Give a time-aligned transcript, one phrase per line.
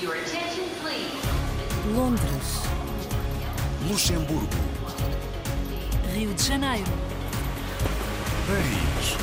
[0.00, 1.10] Your attention, please.
[1.94, 2.62] Londres,
[3.88, 4.46] Luxemburgo,
[6.12, 6.90] Rio de Janeiro,
[8.46, 9.16] Paris,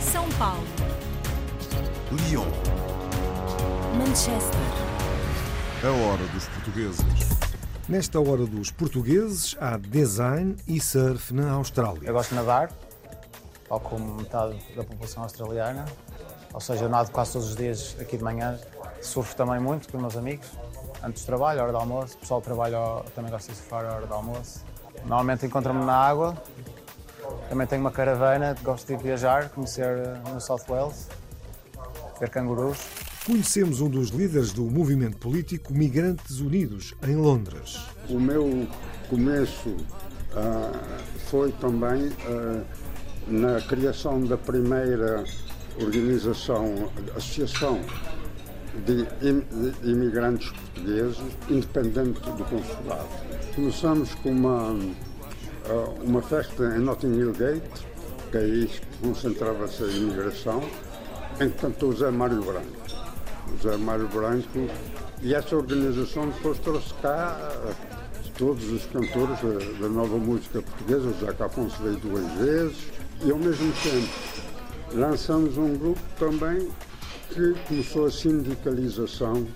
[0.00, 0.64] São Paulo,
[2.12, 2.46] Lyon.
[3.98, 4.60] Manchester,
[5.84, 7.04] A hora dos portugueses.
[7.88, 12.08] Nesta hora dos portugueses, há design e surf na Austrália.
[12.08, 12.70] Eu gosto de nadar,
[13.68, 15.84] tal como metade da população australiana.
[16.54, 18.58] Ou seja, eu nado quase todos os dias aqui de manhã.
[19.00, 20.46] Surfo também muito com os meus amigos,
[21.02, 22.16] antes do trabalho, à hora do almoço.
[22.16, 22.78] O pessoal que trabalha
[23.14, 24.60] também gosta de surfar à hora do almoço.
[25.02, 26.36] Normalmente encontro-me na água.
[27.48, 31.08] Também tenho uma caravana, gosto de viajar, conhecer eh, no South Wales,
[32.18, 32.78] ver cangurus.
[33.24, 37.78] Conhecemos um dos líderes do movimento político Migrantes Unidos, em Londres.
[38.08, 38.66] O meu
[39.08, 39.76] começo
[40.34, 40.72] ah,
[41.28, 42.64] foi também ah,
[43.28, 45.24] na criação da primeira
[45.78, 47.80] organização, associação
[48.86, 49.44] de, im-
[49.82, 53.08] de imigrantes portugueses, independente do consulado.
[53.54, 54.76] Começamos com uma,
[55.68, 57.62] ah, uma festa em Notting Hill Gate,
[58.30, 58.70] que aí
[59.02, 60.62] concentrava-se a imigração,
[61.40, 62.80] em que cantou o Zé Mário Branco.
[63.52, 64.68] O Zé Mário Branco,
[65.22, 67.72] e essa organização depois trouxe cá ah,
[68.38, 72.76] todos os cantores da, da nova música portuguesa, o Zeca Afonso veio duas vezes,
[73.22, 74.08] e ao mesmo tempo
[74.94, 76.68] lançamos um grupo também
[77.34, 79.46] que começou a sindicalização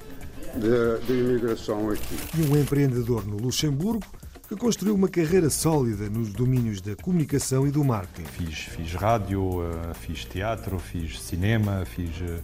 [1.08, 2.16] da imigração aqui.
[2.38, 4.04] E um empreendedor no Luxemburgo
[4.48, 8.28] que construiu uma carreira sólida nos domínios da comunicação e do marketing.
[8.28, 12.40] Fiz, fiz rádio, eh, fiz teatro, fiz cinema, fiz eh,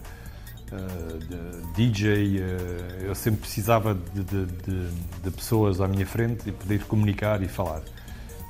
[0.73, 2.39] eh, de- DJ.
[2.41, 4.91] eh, eu sempre precisava de, de- de-
[5.25, 7.83] de pessoas à minha frente e poder comunicar e falar.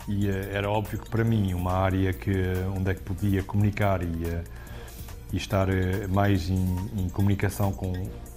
[0.08, 2.32] E eh, era óbvio que para mim uma área que,
[2.76, 4.06] onde é que podia comunicar e,
[5.32, 7.92] e estar eh, mais em, em comunicação com,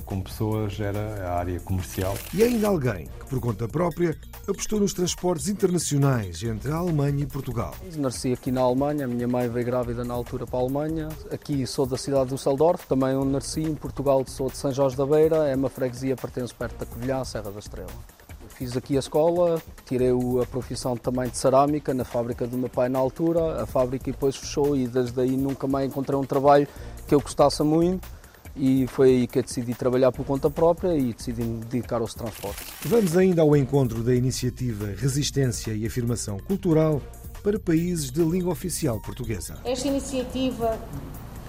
[0.05, 2.17] com pessoas era a área comercial.
[2.33, 4.15] E ainda alguém que, por conta própria,
[4.47, 7.73] apostou nos transportes internacionais entre a Alemanha e Portugal.
[7.97, 11.09] Nasci aqui na Alemanha, a minha mãe veio grávida na altura para a Alemanha.
[11.31, 13.61] Aqui sou da cidade de Düsseldorf, também onde nasci.
[13.61, 17.23] Em Portugal sou de São Jorge da Beira, é uma freguesia, pertence perto da Covilhã,
[17.23, 18.12] Serra da Estrela.
[18.55, 22.87] Fiz aqui a escola, tirei a profissão também de cerâmica na fábrica do meu pai
[22.87, 23.63] na altura.
[23.63, 26.67] A fábrica depois fechou e desde aí nunca mais encontrei um trabalho
[27.07, 28.07] que eu gostasse muito.
[28.55, 32.13] E foi aí que eu decidi trabalhar por conta própria e decidi me dedicar aos
[32.13, 32.67] transportes.
[32.85, 37.01] Vamos ainda ao encontro da iniciativa Resistência e Afirmação Cultural
[37.41, 39.57] para países de língua oficial portuguesa.
[39.65, 40.77] Esta iniciativa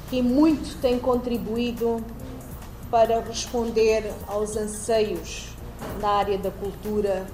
[0.09, 2.03] que muito tem contribuído
[2.91, 5.53] para responder aos anseios
[6.00, 7.26] na área da cultura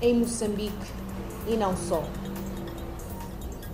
[0.00, 0.90] em Moçambique
[1.48, 2.02] e não só.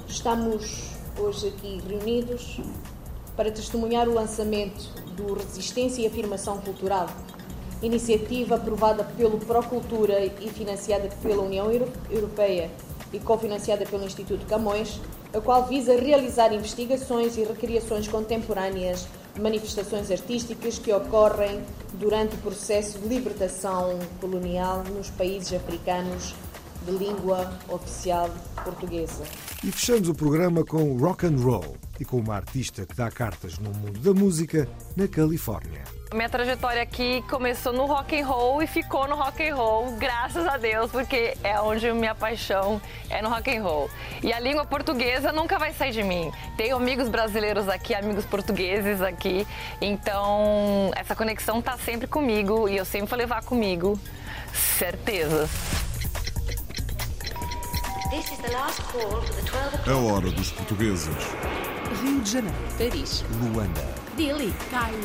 [0.08, 2.60] Estamos hoje aqui reunidos
[3.36, 7.08] para testemunhar o lançamento do Resistência e Afirmação Cultural,
[7.82, 12.70] iniciativa aprovada pelo Procultura e financiada pela União Euro- Europeia
[13.12, 15.00] e cofinanciada pelo Instituto Camões,
[15.34, 19.06] a qual visa realizar investigações e recriações contemporâneas
[19.40, 21.62] manifestações artísticas que ocorrem
[21.94, 26.34] durante o processo de libertação colonial nos países africanos
[26.84, 28.30] de língua oficial
[28.64, 29.24] portuguesa.
[29.64, 33.58] E fechamos o programa com rock and roll e com uma artista que dá cartas
[33.58, 35.82] no mundo da música na Califórnia.
[36.12, 40.46] Minha trajetória aqui começou no rock and roll e ficou no rock and roll, graças
[40.46, 43.88] a Deus, porque é onde minha paixão é no rock and roll.
[44.22, 46.30] E a língua portuguesa nunca vai sair de mim.
[46.56, 49.46] Tenho amigos brasileiros aqui, amigos portugueses aqui,
[49.80, 53.98] então essa conexão tá sempre comigo e eu sempre vou levar comigo,
[54.52, 55.48] certeza.
[59.90, 61.08] A hora dos portugueses.
[62.02, 64.98] Rio de Janeiro, Paris, Luanda, Delhi, Cairo,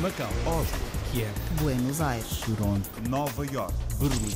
[0.00, 0.78] Macau, Oslo,
[1.12, 2.40] Kiev, Buenos Aires.
[2.46, 4.34] Toronto, Nova York, Berlim.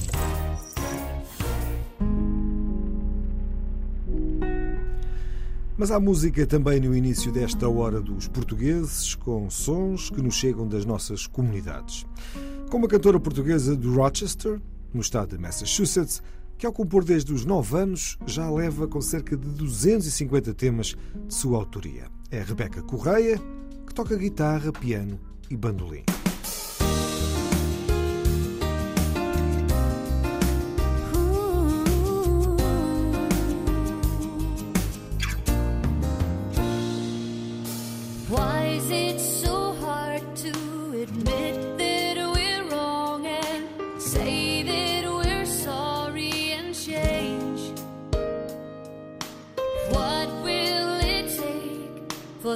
[5.79, 10.69] Mas há música também no início desta hora dos portugueses, com sons que nos chegam
[10.69, 12.05] das nossas comunidades.
[12.71, 14.61] Como a cantora portuguesa de Rochester,
[14.93, 16.23] no estado de Massachusetts,
[16.61, 20.95] que ao compor desde os 9 anos já leva com cerca de 250 temas
[21.27, 22.05] de sua autoria.
[22.31, 23.41] É Rebeca Correia,
[23.87, 25.19] que toca guitarra, piano
[25.49, 26.05] e bandolim.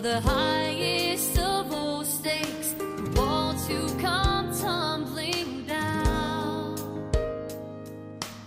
[0.05, 2.75] the highest of all stakes,
[3.15, 6.77] the come tumbling down.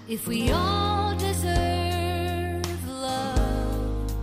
[0.07, 4.13] If we all deserve love,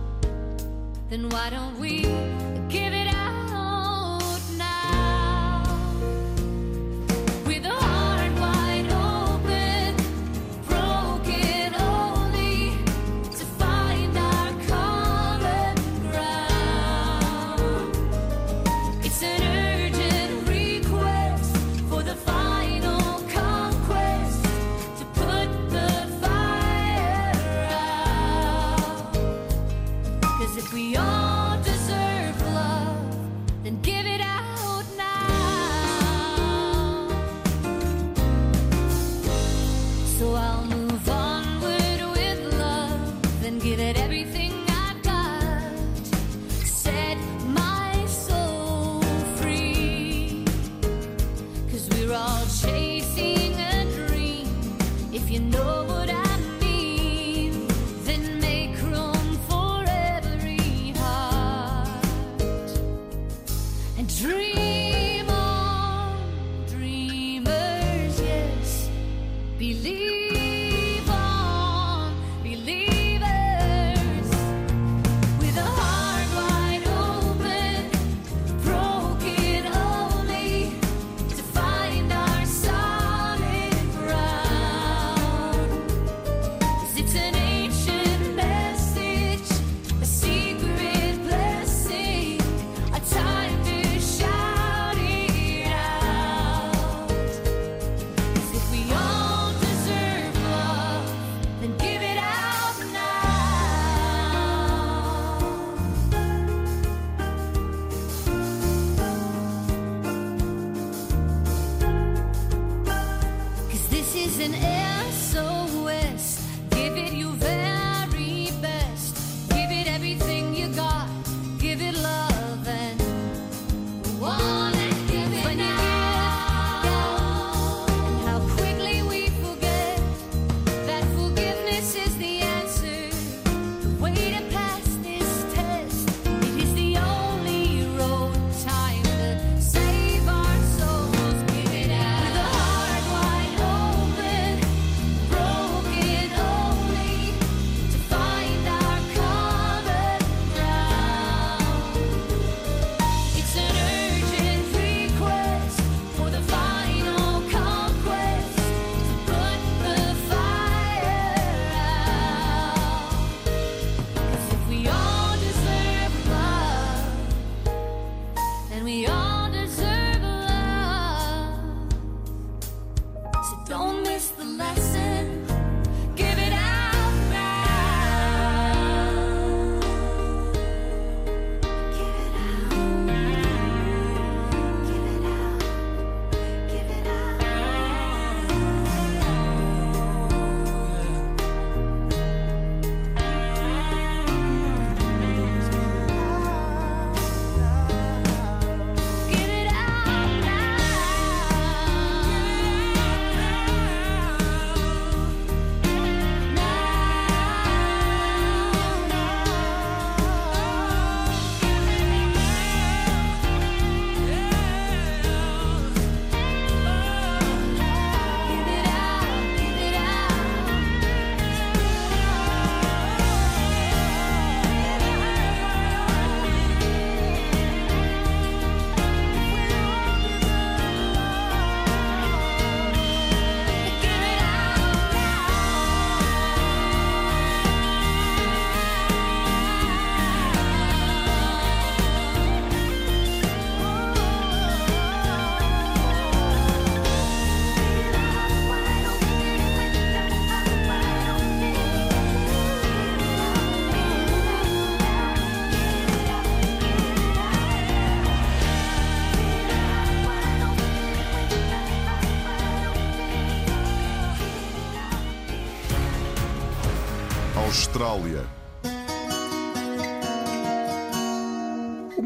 [1.09, 2.34] then why don't we?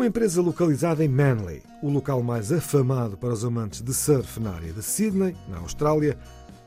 [0.10, 4.74] empresa localizada em Manly, o local mais afamado para os amantes de surf na área
[4.74, 6.18] de Sydney, na Austrália,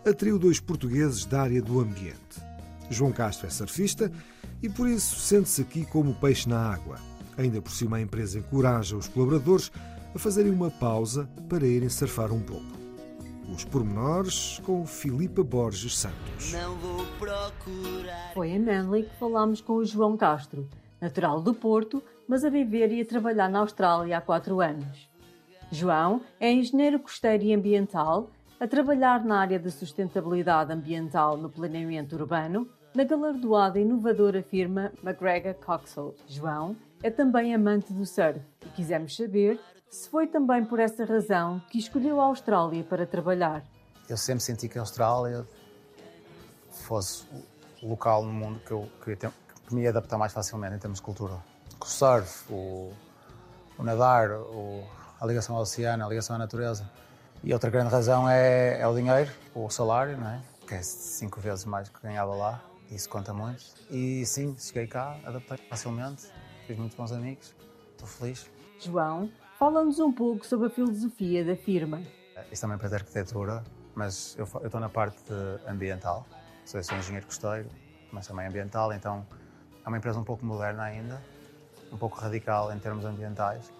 [0.07, 2.41] atraiu dois portugueses da área do ambiente.
[2.89, 4.13] João Castro é surfista
[4.63, 6.99] e por isso sente-se aqui como peixe na água.
[7.37, 9.73] Ainda por cima, a empresa encoraja os colaboradores
[10.15, 12.79] a fazerem uma pausa para irem surfar um pouco.
[13.53, 16.53] Os pormenores com Filipa Borges Santos.
[17.19, 18.35] Procurar...
[18.35, 20.69] Foi em Manly que falámos com o João Castro,
[21.01, 22.01] natural do Porto,
[22.33, 25.07] mas a viver e a trabalhar na Austrália há quatro anos.
[25.71, 32.17] João é engenheiro costeiro e ambiental, a trabalhar na área da sustentabilidade ambiental no planeamento
[32.17, 36.15] urbano, na galardoada e inovadora firma McGregor Coxall.
[36.27, 39.61] João é também amante do surf e quisemos saber
[39.91, 43.63] se foi também por essa razão que escolheu a Austrália para trabalhar.
[44.09, 45.47] Eu sempre senti que a Austrália
[46.71, 47.27] fosse
[47.83, 49.31] o local no mundo que eu ter,
[49.69, 51.52] que me ia adaptar mais facilmente em termos de cultura.
[51.83, 52.93] O surf, o,
[53.77, 54.87] o nadar, o,
[55.21, 56.89] a ligação ao oceano, a ligação à natureza.
[57.43, 60.41] E outra grande razão é, é o dinheiro, o salário, não é?
[60.67, 62.63] que é cinco vezes mais que ganhava lá.
[62.89, 63.65] Isso conta muito.
[63.91, 66.29] E sim, cheguei cá, adaptei facilmente,
[66.67, 67.55] fiz muitos bons amigos,
[67.91, 68.49] estou feliz.
[68.79, 72.01] João fala-nos um pouco sobre a filosofia da firma.
[72.51, 75.33] Isso também para a arquitetura, mas eu estou na parte
[75.67, 76.25] ambiental.
[76.65, 77.69] Sou, sou engenheiro costeiro,
[78.13, 79.27] mas também ambiental, então
[79.85, 81.21] é uma empresa um pouco moderna ainda,
[81.93, 83.71] um pouco radical em termos ambientais.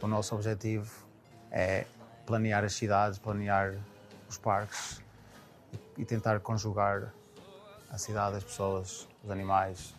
[0.00, 0.92] O nosso objetivo
[1.50, 1.86] é
[2.26, 3.74] planear as cidades, planear
[4.28, 5.02] os parques
[5.96, 7.12] e tentar conjugar
[7.90, 9.94] a cidade, as pessoas, os animais,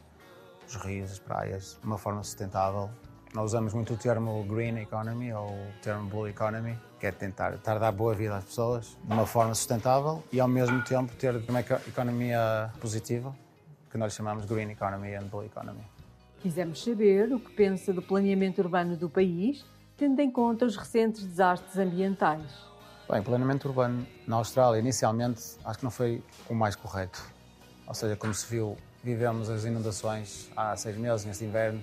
[0.68, 2.90] os rios, as praias, de uma forma sustentável.
[3.34, 7.52] Nós usamos muito o termo green economy ou o termo blue economy, que é tentar,
[7.54, 11.36] tentar dar boa vida às pessoas de uma forma sustentável e ao mesmo tempo ter
[11.50, 13.36] uma economia positiva,
[13.90, 15.93] que nós chamamos green economy and blue economy.
[16.44, 21.24] Quisemos saber o que pensa do planeamento urbano do país, tendo em conta os recentes
[21.24, 22.52] desastres ambientais.
[23.10, 27.24] Bem, planeamento urbano na Austrália, inicialmente, acho que não foi o mais correto.
[27.88, 31.82] Ou seja, como se viu, vivemos as inundações há seis meses, neste inverno,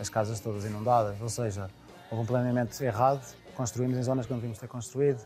[0.00, 1.20] as casas todas inundadas.
[1.20, 1.70] Ou seja,
[2.10, 5.24] houve um planeamento errado, construímos em zonas que não devíamos ter construído,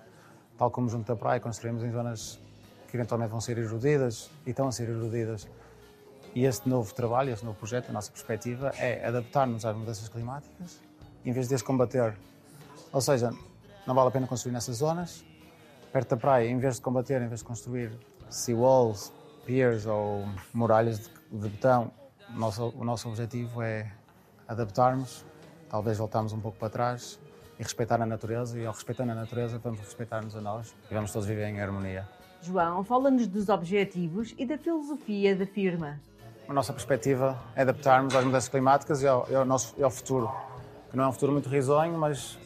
[0.58, 2.38] tal como junto da praia, construímos em zonas
[2.90, 5.48] que eventualmente vão ser erudidas e estão a ser erudidas.
[6.36, 10.82] E este novo trabalho, este novo projeto, a nossa perspectiva é adaptar-nos às mudanças climáticas
[11.24, 12.14] em vez de as combater.
[12.92, 13.30] Ou seja,
[13.86, 15.24] não vale a pena construir nessas zonas.
[15.90, 17.90] Perto da praia, em vez de combater, em vez de construir
[18.28, 19.14] seawalls,
[19.46, 21.90] piers ou muralhas de, de betão,
[22.28, 23.90] o nosso, o nosso objetivo é
[24.46, 25.24] adaptarmos,
[25.70, 27.18] talvez voltarmos um pouco para trás
[27.58, 28.60] e respeitar a natureza.
[28.60, 32.06] E ao respeitar a natureza, vamos respeitar-nos a nós e vamos todos viver em harmonia.
[32.42, 35.98] João, fala-nos dos objetivos e da filosofia da firma.
[36.48, 39.90] A nossa perspectiva é adaptarmos às mudanças climáticas e ao, e ao nosso e ao
[39.90, 40.30] futuro,
[40.88, 42.38] que não é um futuro muito risonho, mas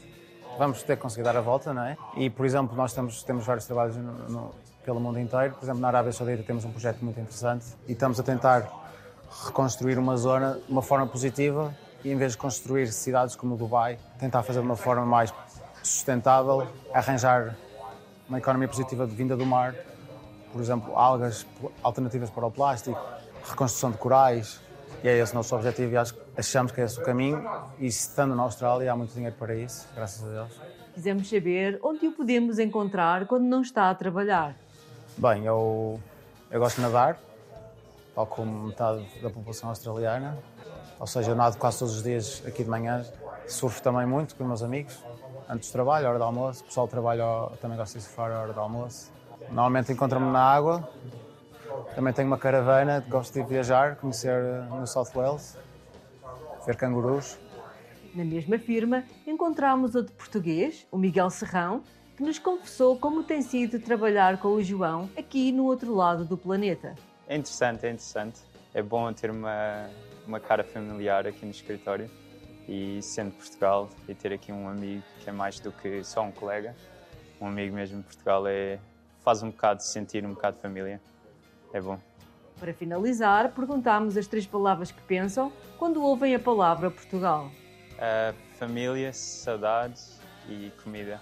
[0.59, 1.99] vamos ter que conseguir dar a volta, não é?
[2.17, 4.55] E, por exemplo, nós temos, temos vários trabalhos no, no,
[4.85, 5.55] pelo mundo inteiro.
[5.55, 8.71] Por exemplo, na Arábia Saudita temos um projeto muito interessante e estamos a tentar
[9.47, 13.99] reconstruir uma zona de uma forma positiva e, em vez de construir cidades como Dubai,
[14.19, 15.33] tentar fazer de uma forma mais
[15.83, 17.55] sustentável, arranjar
[18.27, 19.75] uma economia positiva de vinda do mar,
[20.53, 21.47] por exemplo, algas
[21.83, 22.99] alternativas para o plástico,
[23.45, 24.61] reconstrução de corais,
[25.03, 27.43] e é esse o nosso objetivo e acho, achamos que é esse o caminho
[27.79, 30.61] e estando na Austrália há muito dinheiro para isso, graças a Deus.
[30.95, 34.55] Quisemos saber onde o podemos encontrar quando não está a trabalhar.
[35.17, 35.99] Bem, eu,
[36.51, 37.19] eu gosto de nadar,
[38.15, 40.37] tal como metade da população australiana,
[40.99, 43.05] ou seja, eu nado quase todos os dias aqui de manhã,
[43.47, 44.99] surfo também muito com meus amigos,
[45.49, 48.31] antes do trabalho, à hora do almoço, o pessoal do trabalho também gosta de surfar
[48.33, 49.11] à hora do almoço.
[49.49, 50.89] Normalmente encontro-me na água,
[51.95, 55.57] também tenho uma caravana, gosto de viajar, conhecer no South Wales,
[56.67, 57.39] ver cangurus.
[58.15, 61.83] Na mesma firma, encontramos outro português, o Miguel Serrão,
[62.17, 66.37] que nos confessou como tem sido trabalhar com o João aqui no outro lado do
[66.37, 66.95] planeta.
[67.29, 68.41] É interessante, é interessante.
[68.75, 69.89] É bom ter uma,
[70.27, 72.11] uma cara familiar aqui no escritório
[72.69, 76.31] e sendo Portugal e ter aqui um amigo que é mais do que só um
[76.31, 76.75] colega.
[77.41, 78.79] Um amigo mesmo de Portugal é,
[79.25, 81.01] faz um bocado sentir um bocado de família.
[81.73, 81.99] É bom.
[82.59, 87.51] Para finalizar, perguntámos as três palavras que pensam quando ouvem a palavra Portugal.
[87.95, 91.21] Uh, família, saudades e comida.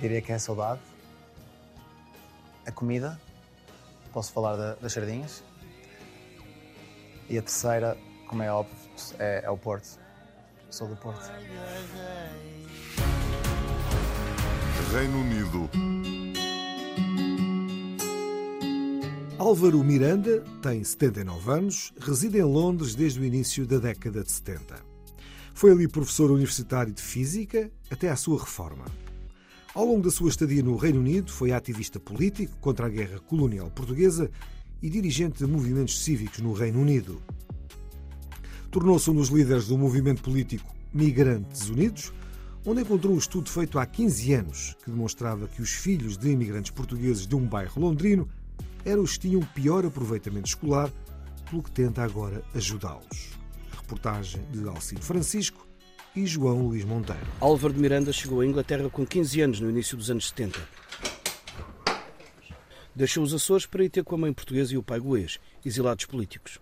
[0.00, 0.80] Diria que é a saudade,
[2.66, 3.20] a comida,
[4.12, 5.44] posso falar da, das sardinhas,
[7.28, 8.76] e a terceira, como é óbvio,
[9.18, 9.98] é, é o Porto.
[10.70, 11.30] Sou do Porto.
[14.92, 15.70] Reino Unido.
[19.44, 24.76] Álvaro Miranda tem 79 anos, reside em Londres desde o início da década de 70.
[25.52, 28.84] Foi ali professor universitário de Física até à sua reforma.
[29.74, 33.68] Ao longo da sua estadia no Reino Unido, foi ativista político contra a guerra colonial
[33.68, 34.30] portuguesa
[34.80, 37.20] e dirigente de movimentos cívicos no Reino Unido.
[38.70, 42.12] Tornou-se um dos líderes do movimento político Migrantes Unidos,
[42.64, 46.70] onde encontrou um estudo feito há 15 anos que demonstrava que os filhos de imigrantes
[46.70, 48.28] portugueses de um bairro londrino
[48.84, 50.90] eram os que tinham pior aproveitamento escolar,
[51.48, 53.30] pelo que tenta agora ajudá-los.
[53.72, 55.66] A reportagem de Alcino Francisco
[56.14, 57.26] e João Luís Monteiro.
[57.40, 60.58] Álvaro de Miranda chegou à Inglaterra com 15 anos no início dos anos 70.
[62.94, 66.04] Deixou os Açores para ir ter com a mãe portuguesa e o pai goês, exilados
[66.04, 66.60] políticos.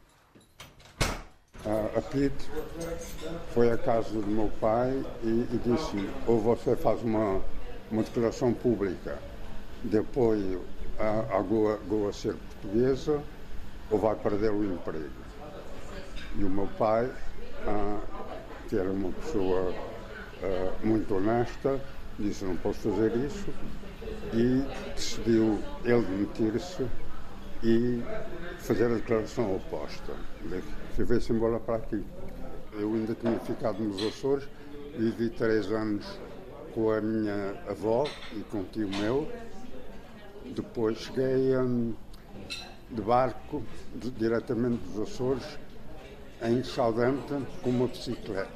[1.64, 2.48] A Pete
[3.52, 7.42] foi à casa do meu pai e, e disse ou você faz uma,
[7.90, 9.18] uma declaração pública
[9.84, 10.62] de apoio
[11.00, 13.22] à, à Goa, Goa ser portuguesa
[13.90, 15.10] ou vai perder o emprego.
[16.36, 17.10] E o meu pai,
[17.66, 18.00] ah,
[18.68, 19.74] que era uma pessoa
[20.42, 21.80] ah, muito honesta,
[22.18, 23.50] disse não posso fazer isso
[24.32, 24.64] e
[24.94, 26.86] decidiu ele demitir-se
[27.62, 28.02] e
[28.58, 30.12] fazer a declaração oposta.
[30.94, 32.04] Se veio-se embora para aqui.
[32.72, 34.48] Eu ainda tinha ficado nos Açores,
[34.96, 36.06] vivi três anos
[36.72, 39.28] com a minha avó e com o tio meu.
[40.54, 41.94] Depois cheguei um,
[42.90, 43.62] de barco,
[43.94, 45.44] de, diretamente dos Açores,
[46.42, 48.50] em Southampton, com uma bicicleta.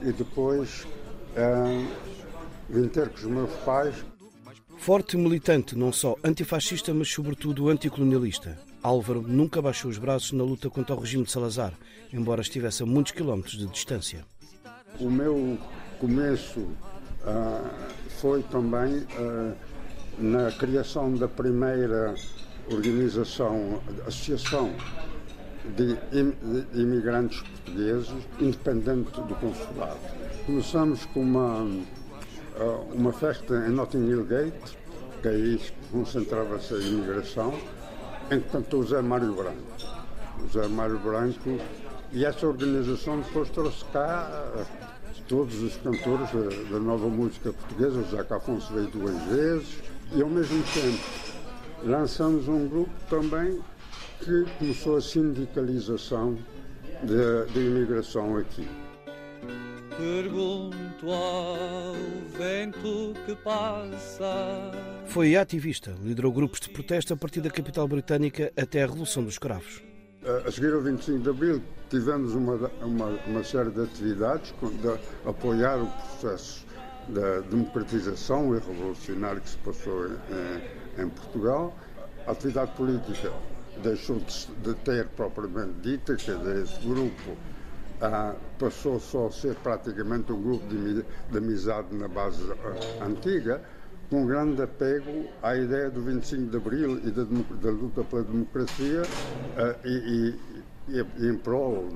[0.00, 0.86] E depois
[1.36, 1.86] um,
[2.68, 3.94] vim ter com os meus pais.
[4.76, 8.58] Forte militante, não só antifascista, mas sobretudo anticolonialista.
[8.82, 11.74] Álvaro nunca baixou os braços na luta contra o regime de Salazar,
[12.12, 14.24] embora estivesse a muitos quilómetros de distância.
[15.00, 15.58] O meu
[15.98, 17.68] começo uh,
[18.20, 19.54] foi também uh,
[20.18, 22.14] na criação da primeira
[22.70, 24.72] organização, associação
[25.76, 25.96] de,
[26.74, 29.98] imigrantes portugueses, independente do consulado.
[30.46, 34.76] Começamos com uma, uh, uma festa em Notting Hill Gate,
[35.22, 35.60] que aí
[35.92, 37.54] concentrava-se a imigração,
[38.30, 39.62] enquanto o Zé Mário Branco.
[40.44, 41.58] O Zé Mário Branco
[42.12, 44.66] e essa organização depois trouxe cá
[45.28, 46.30] todos os cantores
[46.70, 50.98] da, nova música portuguesa, o José Afonso veio duas vezes, e ao mesmo tempo
[51.84, 53.60] lançamos um grupo também
[54.20, 56.36] que começou a sindicalização
[57.02, 58.68] da imigração aqui.
[59.96, 61.94] Pergunto ao
[62.36, 64.70] vento que passa.
[65.06, 69.38] Foi ativista, liderou grupos de protesto a partir da capital britânica até a Revolução dos
[69.38, 69.82] Cravos.
[70.46, 75.82] A seguir ao 25 de Abril, tivemos uma, uma, uma série de atividades de apoiar
[75.82, 76.67] o processo
[77.08, 81.76] da democratização e revolucionário que se passou em, em Portugal.
[82.26, 83.32] A atividade política
[83.82, 84.20] deixou
[84.62, 87.36] de, ter propriamente dita, dizer, esse grupo
[88.00, 93.62] ah, passou só a ser praticamente um grupo de, de amizade na base ah, antiga,
[94.10, 99.02] com grande apego à ideia do 25 de Abril e da, da luta pela democracia
[99.02, 100.34] uh, e,
[100.88, 101.88] e, e, em prol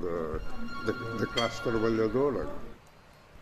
[1.17, 2.47] da classe trabalhadora.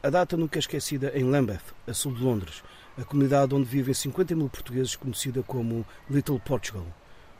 [0.03, 2.63] A data nunca é esquecida em Lambeth, a sul de Londres,
[2.97, 6.85] a comunidade onde vivem 50 mil portugueses, conhecida como Little Portugal.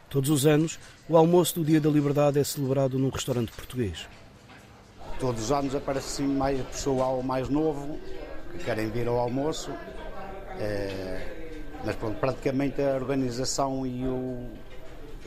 [0.09, 0.77] Todos os anos,
[1.09, 4.07] o almoço do Dia da Liberdade é celebrado num restaurante português.
[5.19, 7.99] Todos os anos aparece mais pessoal mais novo
[8.51, 9.71] que querem vir ao almoço
[10.59, 14.49] é, mas pronto, praticamente a organização e, o,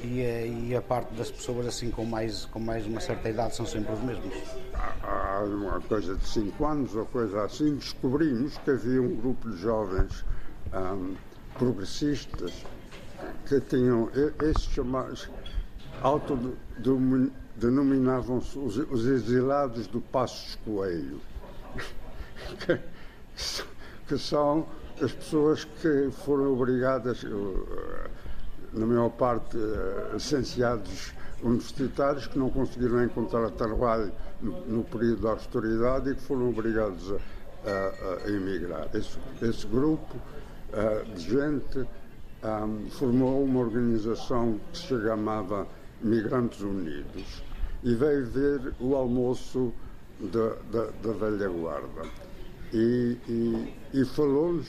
[0.04, 3.56] e, a, e a parte das pessoas assim com mais, com mais uma certa idade
[3.56, 4.34] são sempre os mesmos.
[5.02, 9.56] Há uma coisa de 5 anos ou coisa assim, descobrimos que havia um grupo de
[9.56, 10.24] jovens
[10.72, 11.14] um,
[11.58, 12.52] progressistas
[13.46, 14.10] que tinham
[14.42, 15.30] esses chamados
[16.02, 21.20] autodenominavam-se os, os exilados do Passos Coelho,
[22.66, 22.80] que,
[24.08, 24.66] que são
[25.00, 28.10] as pessoas que foram obrigadas, eh,
[28.74, 34.10] na maior parte, eh, licenciados universitários, que não conseguiram encontrar trabalho
[34.40, 38.88] no, no período da austeridade e que foram obrigados a, a, a emigrar.
[38.94, 41.86] Esse, esse grupo uh, de gente
[42.44, 45.66] um, formou uma organização que se chamava
[46.02, 47.42] Migrantes Unidos
[47.82, 49.72] e veio ver o almoço
[50.20, 52.02] da velha guarda.
[52.72, 54.68] E, e, e falou-nos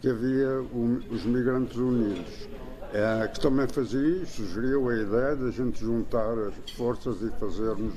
[0.00, 2.48] que havia um, os Migrantes Unidos,
[2.92, 7.94] é, que também fazia, sugeriu a ideia de a gente juntar as forças e fazermos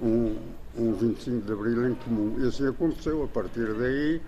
[0.00, 0.36] um,
[0.76, 2.36] um 25 de Abril em comum.
[2.38, 3.24] E assim aconteceu.
[3.24, 4.20] A partir daí,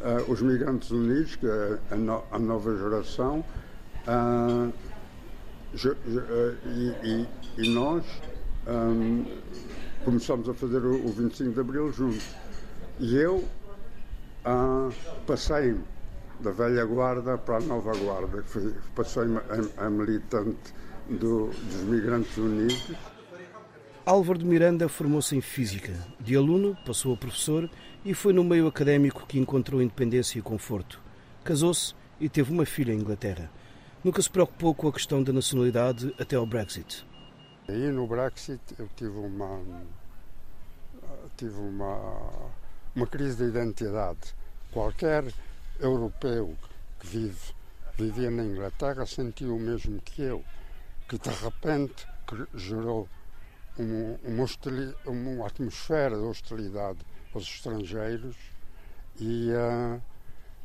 [0.00, 3.44] uh, os Migrantes Unidos, que é a, no, a nova geração,
[4.06, 4.72] uh,
[5.74, 8.04] e, e, e, nós
[8.66, 9.24] um,
[10.04, 12.34] começamos a fazer o, o 25 de Abril juntos.
[13.00, 13.44] E eu
[14.46, 14.92] uh,
[15.26, 15.97] passei-me
[16.40, 20.72] da velha guarda para a nova guarda, que passou a, a militante
[21.08, 22.92] do, dos Migrantes Unidos.
[24.04, 25.92] Álvaro de Miranda formou-se em Física.
[26.18, 27.68] De aluno, passou a professor
[28.04, 31.00] e foi no meio académico que encontrou independência e conforto.
[31.44, 33.50] Casou-se e teve uma filha em Inglaterra.
[34.02, 37.06] Nunca se preocupou com a questão da nacionalidade até ao Brexit.
[37.68, 39.60] Aí no Brexit eu tive uma
[41.36, 42.50] tive uma
[42.94, 44.34] uma crise de identidade.
[44.72, 45.24] Qualquer
[45.80, 46.56] europeu
[47.00, 47.58] que vive
[47.98, 50.44] vivia na Inglaterra sentiu o mesmo que eu,
[51.08, 52.06] que de repente
[52.54, 53.08] gerou
[53.76, 57.00] uma, uma, uma atmosfera de hostilidade
[57.34, 58.36] aos estrangeiros
[59.18, 60.00] e uh,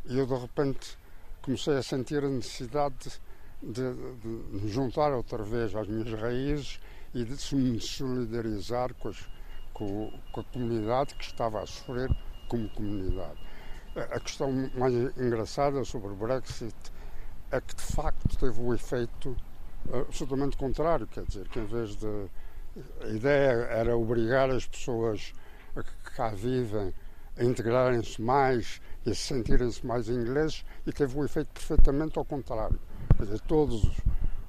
[0.06, 0.95] eu de repente
[1.41, 3.19] comecei a sentir a necessidade
[3.63, 6.80] de, de, me juntar outra vez às minhas raízes
[7.15, 9.28] e de me solidarizar com, as,
[9.73, 12.10] com, com a comunidade que estava a sofrer
[12.47, 13.39] como comunidade.
[13.95, 16.73] A questão mais engraçada sobre o Brexit
[17.51, 19.38] é que de facto teve o efeito
[19.93, 22.27] absolutamente contrário, quer dizer, que em vez de.
[23.01, 25.32] A ideia era obrigar as pessoas
[25.75, 26.91] que cá vivem
[27.38, 32.79] a integrarem-se mais e a sentirem-se mais ingleses e teve o efeito perfeitamente ao contrário.
[33.15, 33.84] Quer dizer, todos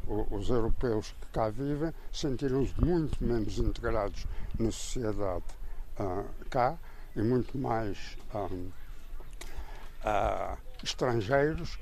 [0.06, 4.26] os, os europeus que cá vivem sentiram-se muito menos integrados
[4.58, 5.44] na sociedade
[5.98, 6.78] uh, cá
[7.14, 8.70] e muito mais um,
[10.04, 11.78] uh, estrangeiros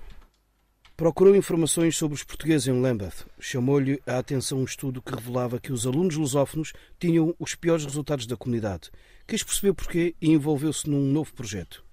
[1.02, 3.26] Procurou informações sobre os portugueses em Lambeth.
[3.40, 8.24] Chamou-lhe a atenção um estudo que revelava que os alunos lusófonos tinham os piores resultados
[8.24, 8.88] da comunidade.
[9.26, 11.84] Quis perceber porquê e envolveu-se num novo projeto.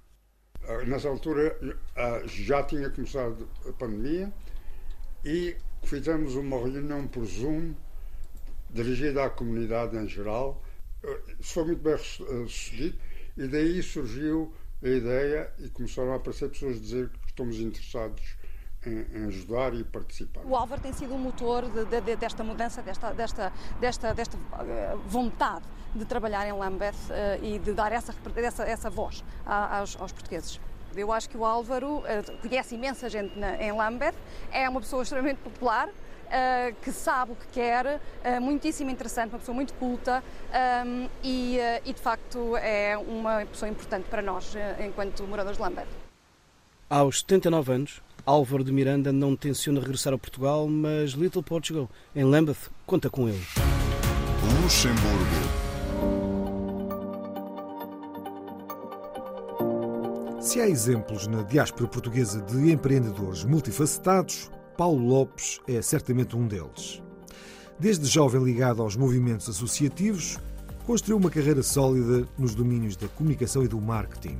[0.85, 1.57] Nessa altura
[2.25, 4.31] já tinha começado a pandemia
[5.25, 7.73] e fizemos uma reunião por Zoom
[8.69, 10.63] dirigida à comunidade em geral.
[11.39, 11.95] Isso foi muito bem
[12.43, 12.97] recebido
[13.37, 18.37] e daí surgiu a ideia e começaram a aparecer pessoas a dizer que estamos interessados
[18.85, 20.41] em, ajudar e participar.
[20.45, 24.37] O Álvaro tem sido o motor de, de, desta mudança, desta, desta, desta, desta
[25.05, 30.11] vontade de trabalhar em Lambeth uh, e de dar essa, essa, essa voz aos, aos
[30.11, 30.59] portugueses.
[30.95, 32.03] Eu acho que o Álvaro uh,
[32.41, 34.15] conhece imensa gente na, em Lambeth,
[34.51, 35.89] é uma pessoa extremamente popular,
[36.29, 40.23] Uh, que sabe o que quer, uh, muitíssimo interessante, uma pessoa muito culta
[40.85, 45.63] um, e, uh, e, de facto é uma pessoa importante para nós enquanto moradores de
[45.63, 45.87] Lambert.
[46.87, 52.23] Aos 79 anos, Álvaro de Miranda não tenciona regressar a Portugal, mas Little Portugal, em
[52.23, 53.43] Lambeth, conta com ele.
[54.61, 55.59] Luxemburgo.
[60.39, 67.03] Se há exemplos na diáspora portuguesa de empreendedores multifacetados, Paulo Lopes é certamente um deles.
[67.77, 70.39] Desde jovem ligado aos movimentos associativos,
[70.85, 74.37] construiu uma carreira sólida nos domínios da comunicação e do marketing.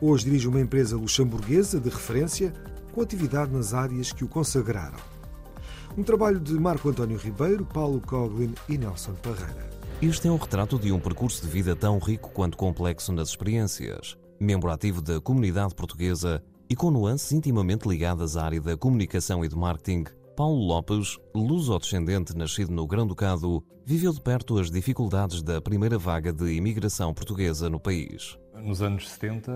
[0.00, 2.52] Hoje dirige uma empresa luxemburguesa de referência
[2.92, 5.00] com atividade nas áreas que o consagraram.
[5.96, 9.68] Um trabalho de Marco António Ribeiro, Paulo Coglin e Nelson Parreira.
[10.00, 14.16] Este é um retrato de um percurso de vida tão rico quanto complexo nas experiências.
[14.38, 19.48] Membro ativo da comunidade portuguesa e com nuances intimamente ligadas à área da comunicação e
[19.48, 20.04] do marketing,
[20.36, 26.52] Paulo Lopes, luso-descendente nascido no Grão-Ducado, viveu de perto as dificuldades da primeira vaga de
[26.52, 28.38] imigração portuguesa no país.
[28.54, 29.50] Nos anos 70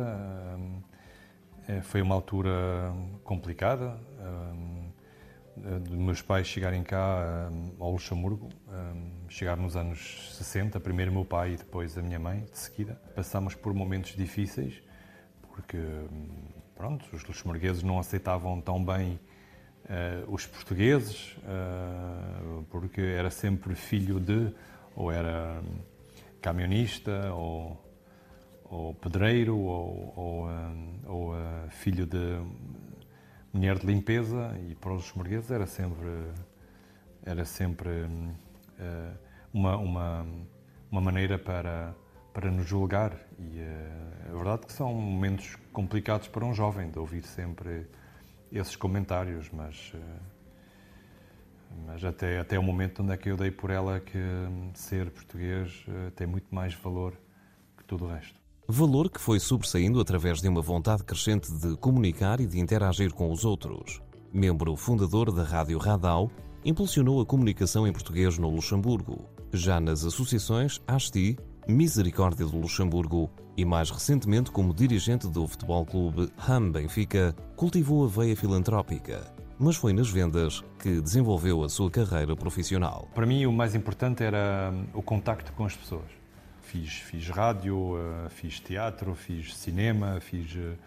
[1.69, 8.49] eh, foi uma altura complicada eh, de meus pais chegarem cá ao Luxemburgo,
[9.29, 12.95] chegaram nos anos 60, primeiro meu pai e depois a minha mãe, de seguida.
[13.15, 14.83] Passámos por momentos difíceis,
[15.43, 15.77] porque
[16.83, 19.21] pronto, os luxemburgueses não aceitavam tão bem
[19.85, 24.53] uh, os portugueses, uh, porque era sempre filho de,
[24.97, 25.63] ou era
[26.41, 27.81] camionista, ou,
[28.65, 30.51] ou pedreiro, ou, ou, uh,
[31.07, 31.35] ou
[31.71, 32.41] filho de
[33.53, 36.09] mulher de limpeza, e para os luxemburgueses era sempre,
[37.25, 37.91] era sempre
[39.55, 40.27] uma, uma,
[40.91, 41.95] uma maneira para
[42.33, 43.13] para nos julgar.
[43.39, 47.87] E uh, é verdade que são momentos complicados para um jovem de ouvir sempre
[48.51, 49.99] esses comentários, mas, uh,
[51.87, 55.11] mas até, até o momento onde é que eu dei por ela que um, ser
[55.11, 57.15] português uh, tem muito mais valor
[57.77, 58.41] que tudo o resto.
[58.69, 63.31] Valor que foi sobressaindo através de uma vontade crescente de comunicar e de interagir com
[63.31, 64.01] os outros.
[64.33, 66.31] Membro fundador da Rádio Radau,
[66.65, 69.29] impulsionou a comunicação em português no Luxemburgo.
[69.53, 71.37] Já nas associações ASTI,
[71.69, 78.09] Misericórdia do Luxemburgo e mais recentemente como dirigente do Futebol Clube Ham Benfica, cultivou a
[78.09, 79.33] veia filantrópica.
[79.59, 83.09] Mas foi nas vendas que desenvolveu a sua carreira profissional.
[83.15, 86.11] Para mim, o mais importante era hum, o contacto com as pessoas.
[86.63, 90.81] Fiz, fiz rádio, eh, fiz teatro, fiz cinema, fiz uh,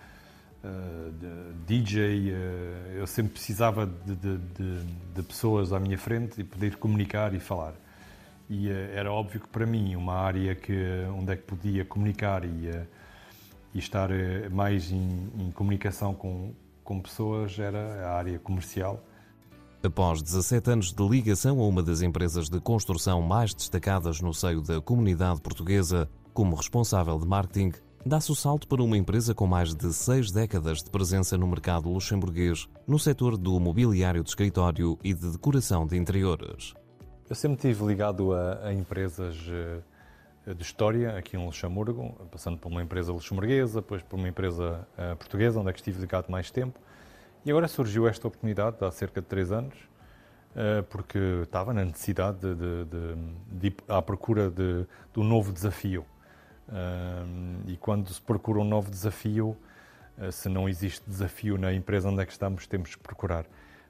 [1.65, 2.31] DJ.
[2.31, 2.35] Uh,
[2.97, 4.83] eu sempre precisava de, de, de,
[5.13, 7.75] de pessoas à minha frente e poder comunicar e falar
[8.49, 10.73] e uh, era óbvio que para mim uma área que
[11.17, 12.87] onde é que podia comunicar e, uh,
[13.73, 16.53] e estar eh, mais em, em comunicação com,
[16.83, 19.03] com pessoas era a área comercial.
[19.83, 24.61] Após 17 anos de ligação a uma das empresas de construção mais destacadas no seio
[24.61, 27.73] da comunidade portuguesa, como responsável de marketing,
[28.05, 31.89] dá-se o salto para uma empresa com mais de seis décadas de presença no mercado
[31.89, 36.73] luxemburguês, no setor do mobiliário de escritório e de decoração de interiores.
[37.27, 42.71] Eu sempre estive ligado a, a empresas eh, de história aqui em Luxemburgo, passando por
[42.71, 46.51] uma empresa luxemburguesa, depois por uma empresa uh, portuguesa, onde é que estive ligado mais
[46.51, 46.79] tempo.
[47.43, 52.37] E agora surgiu esta oportunidade, há cerca de três anos, uh, porque estava na necessidade
[52.37, 53.15] de, de, de,
[53.59, 56.05] de ir à procura de, de um novo desafio.
[57.67, 59.55] E quando se procura um novo desafio,
[60.31, 63.45] se não existe desafio na empresa onde é que estamos, temos que procurar.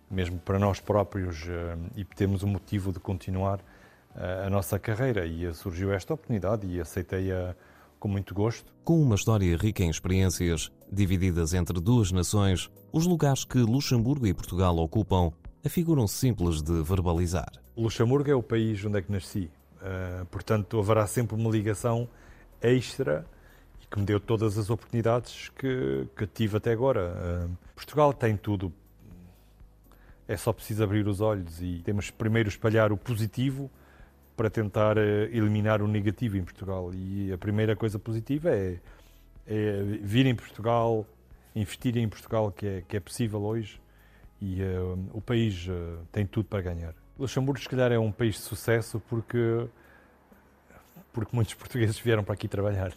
[0.09, 1.47] Mesmo para nós próprios,
[1.95, 3.59] e temos o motivo de continuar
[4.45, 7.55] a nossa carreira e surgiu esta oportunidade e aceitei-a
[7.99, 8.71] com muito gosto.
[8.83, 14.33] Com uma história rica em experiências, divididas entre duas nações, os lugares que Luxemburgo e
[14.33, 15.31] Portugal ocupam
[15.65, 17.51] afiguram simples de verbalizar.
[17.75, 19.49] Luxemburgo é o país onde é que nasci,
[19.81, 22.07] uh, portanto haverá sempre uma ligação
[22.61, 23.25] extra
[23.81, 27.47] e que me deu todas as oportunidades que, que tive até agora.
[27.47, 28.71] Uh, Portugal tem tudo,
[30.27, 33.69] é só preciso abrir os olhos e temos primeiro espalhar o positivo
[34.35, 36.91] para tentar eliminar o negativo em Portugal.
[36.93, 38.79] E a primeira coisa positiva é,
[39.47, 41.05] é vir em Portugal,
[41.55, 43.79] investir em Portugal, que é, que é possível hoje,
[44.41, 46.93] e uh, o país uh, tem tudo para ganhar.
[47.17, 49.67] Luxemburgo, se calhar, é um país de sucesso porque,
[51.13, 52.93] porque muitos portugueses vieram para aqui trabalhar.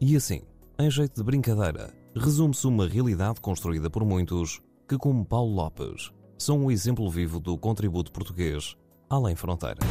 [0.00, 0.42] E assim,
[0.78, 6.58] em jeito de brincadeira, resume-se uma realidade construída por muitos que, como Paulo Lopes, são
[6.58, 8.76] um exemplo vivo do contributo português
[9.08, 9.84] além fronteiras.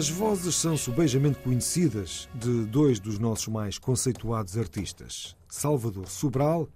[0.00, 6.66] As vozes são subejamente conhecidas de dois dos nossos mais conceituados artistas, Salvador Sobral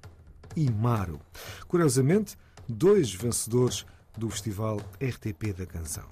[0.54, 1.18] e Maro.
[1.66, 2.36] Curiosamente,
[2.68, 6.04] dois vencedores do Festival RTP da Canção.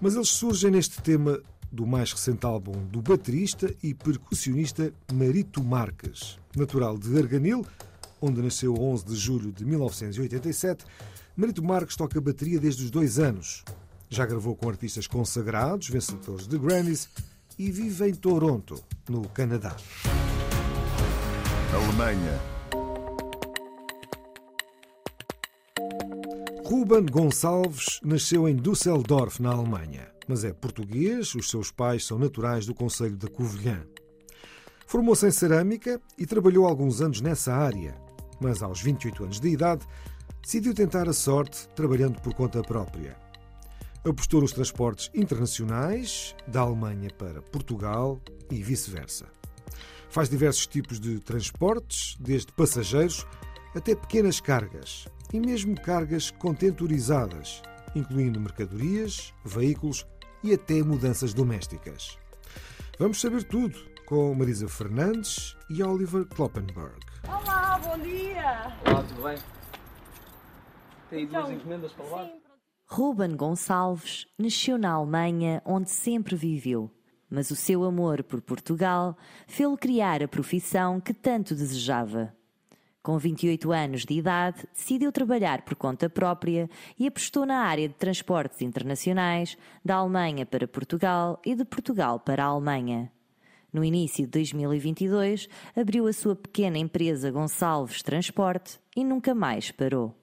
[0.00, 6.36] Mas eles surgem neste tema do mais recente álbum do baterista e percussionista Marito Marques.
[6.56, 7.64] Natural de Arganil,
[8.20, 10.84] onde nasceu 11 de julho de 1987,
[11.36, 13.62] Marito Marques toca bateria desde os dois anos.
[14.12, 17.08] Já gravou com artistas consagrados, vencedores de Grammys
[17.56, 19.76] e vive em Toronto, no Canadá.
[21.72, 22.40] Alemanha.
[26.64, 32.66] Ruben Gonçalves nasceu em Düsseldorf, na Alemanha, mas é português, os seus pais são naturais
[32.66, 33.80] do Conselho da Covilhã.
[34.88, 37.94] Formou-se em cerâmica e trabalhou alguns anos nessa área,
[38.40, 39.86] mas aos 28 anos de idade
[40.42, 43.16] decidiu tentar a sorte trabalhando por conta própria.
[44.02, 48.18] Apostou nos transportes internacionais, da Alemanha para Portugal
[48.50, 49.26] e vice-versa.
[50.08, 53.26] Faz diversos tipos de transportes, desde passageiros
[53.74, 57.62] até pequenas cargas e mesmo cargas contentorizadas,
[57.94, 60.06] incluindo mercadorias, veículos
[60.42, 62.18] e até mudanças domésticas.
[62.98, 66.98] Vamos saber tudo com Marisa Fernandes e Oliver Kloppenberg.
[67.28, 68.76] Olá, bom dia!
[68.86, 69.38] Olá, tudo bem?
[71.10, 72.39] Tem Então, duas encomendas para levar?
[72.92, 76.90] Ruben Gonçalves nasceu na Alemanha, onde sempre viveu,
[77.30, 82.34] mas o seu amor por Portugal fez-lhe criar a profissão que tanto desejava.
[83.00, 87.94] Com 28 anos de idade, decidiu trabalhar por conta própria e apostou na área de
[87.94, 93.08] transportes internacionais, da Alemanha para Portugal e de Portugal para a Alemanha.
[93.72, 100.19] No início de 2022, abriu a sua pequena empresa Gonçalves Transporte e nunca mais parou.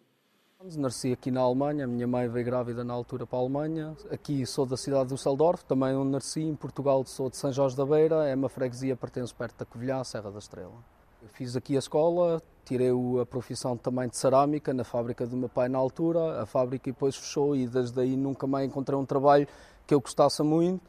[0.75, 3.95] Nasci aqui na Alemanha, minha mãe veio grávida na altura para a Alemanha.
[4.11, 6.41] Aqui sou da cidade de Düsseldorf, também onde nasci.
[6.41, 10.03] Em Portugal sou de São Jorge da Beira, é uma freguesia, pertence perto da Covilhã,
[10.03, 10.73] Serra da Estrela.
[11.21, 15.47] Eu fiz aqui a escola, tirei a profissão também de cerâmica na fábrica do meu
[15.47, 16.41] pai na altura.
[16.41, 19.47] A fábrica depois fechou e desde aí nunca mais encontrei um trabalho
[19.85, 20.81] que eu gostasse muito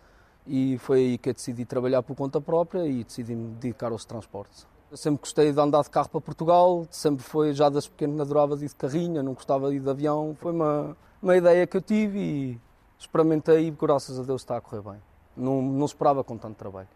[0.45, 4.05] e foi aí que eu decidi trabalhar por conta própria e decidi me dedicar aos
[4.05, 4.67] transportes.
[4.91, 8.57] Eu sempre gostei de andar de carro para Portugal, sempre foi, já das pequenas adorava
[8.57, 10.35] de ir de carrinha, não gostava de ir de avião.
[10.41, 12.61] Foi uma, uma ideia que eu tive e
[12.99, 15.03] experimentei e graças a Deus está a correr bem.
[15.37, 16.89] Não, não esperava com tanto trabalho.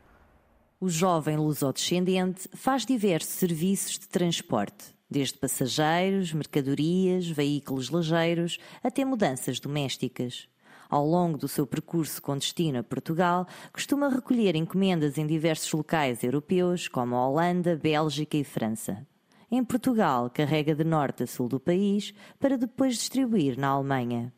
[0.80, 9.60] O jovem lusodescendente faz diversos serviços de transporte, desde passageiros, mercadorias, veículos ligeiros até mudanças
[9.60, 10.48] domésticas.
[10.92, 16.22] Ao longo do seu percurso com destino a Portugal, costuma recolher encomendas em diversos locais
[16.22, 19.06] europeus, como a Holanda, Bélgica e França.
[19.50, 24.34] Em Portugal, carrega de norte a sul do país para depois distribuir na Alemanha.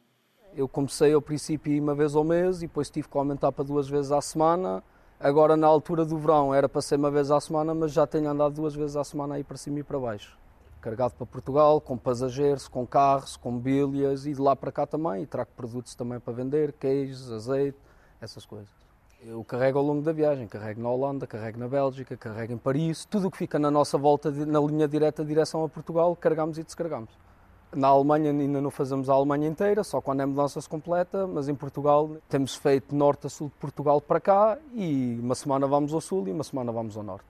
[0.55, 3.89] Eu comecei ao princípio uma vez ao mês e depois tive que aumentar para duas
[3.89, 4.81] vezes à semana.
[5.19, 8.31] Agora, na altura do verão, era para ser uma vez à semana, mas já tenho
[8.31, 10.39] andado duas vezes à semana aí para cima e para baixo.
[10.85, 15.23] Carregado para Portugal, com passageiros, com carros, com mobílias e de lá para cá também.
[15.23, 17.79] E trago produtos também para vender, queijos, azeite,
[18.21, 18.69] essas coisas.
[19.23, 23.07] Eu carrego ao longo da viagem, carrego na Holanda, carrego na Bélgica, carrego em Paris.
[23.07, 26.63] Tudo o que fica na nossa volta, na linha direta direção a Portugal, carregamos e
[26.63, 27.17] descarregamos.
[27.75, 31.55] Na Alemanha ainda não fazemos a Alemanha inteira, só quando é mudança-se completa, mas em
[31.55, 36.03] Portugal temos feito norte a sul de Portugal para cá e uma semana vamos ao
[36.03, 37.25] sul e uma semana vamos ao norte.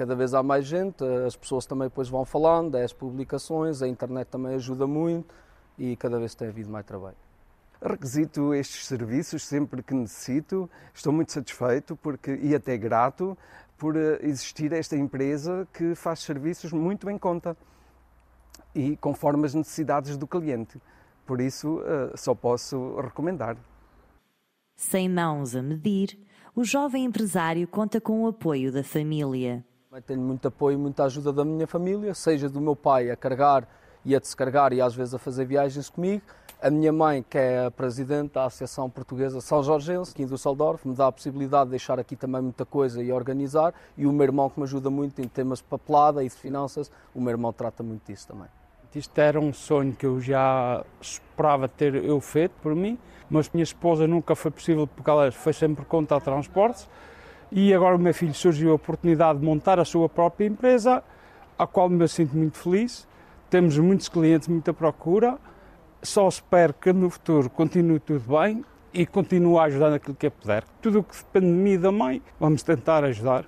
[0.00, 3.86] Cada vez há mais gente, as pessoas também depois vão falando, é as publicações, a
[3.86, 5.34] internet também ajuda muito
[5.76, 7.18] e cada vez tem havido mais trabalho.
[7.82, 10.70] Requisito estes serviços sempre que necessito.
[10.94, 13.36] Estou muito satisfeito porque, e até grato
[13.76, 17.54] por eh, existir esta empresa que faz serviços muito em conta
[18.74, 20.80] e conforme as necessidades do cliente.
[21.26, 23.54] Por isso, eh, só posso recomendar.
[24.76, 26.18] Sem mãos a medir,
[26.56, 29.62] o jovem empresário conta com o apoio da família.
[30.06, 33.66] Tenho muito apoio e muita ajuda da minha família, seja do meu pai a carregar
[34.04, 36.22] e a descarregar e às vezes a fazer viagens comigo.
[36.62, 40.86] A minha mãe, que é a presidente da Associação Portuguesa São Jorgense, aqui em Düsseldorf,
[40.86, 43.74] me dá a possibilidade de deixar aqui também muita coisa e organizar.
[43.98, 46.88] E o meu irmão, que me ajuda muito em temas de papelada e de finanças,
[47.12, 48.46] o meu irmão trata muito disso também.
[48.94, 52.96] Isto era um sonho que eu já esperava ter eu feito por mim,
[53.28, 56.88] mas minha esposa nunca foi possível porque ela foi sempre contra a transportes
[57.52, 61.02] e agora o meu filho surgiu a oportunidade de montar a sua própria empresa,
[61.58, 63.08] a qual me sinto muito feliz.
[63.48, 65.36] Temos muitos clientes, muita procura
[66.02, 70.30] Só espero que no futuro continue tudo bem e continue a ajudar naquilo que eu
[70.30, 70.64] puder.
[70.80, 73.44] Tudo o que depende de mim e da mãe, vamos tentar ajudar.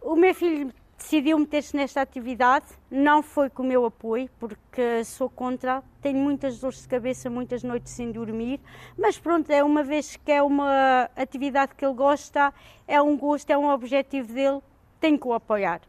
[0.00, 0.72] O meu filho
[1.02, 6.58] decidiu meter-se nesta atividade, não foi com o meu apoio, porque sou contra, tenho muitas
[6.58, 8.60] dores de cabeça, muitas noites sem dormir,
[8.96, 12.54] mas pronto, é uma vez que é uma atividade que ele gosta,
[12.86, 14.60] é um gosto, é um objetivo dele,
[15.00, 15.80] tenho que o apoiar.